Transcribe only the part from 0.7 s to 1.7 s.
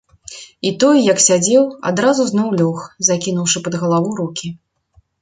той, як сядзеў,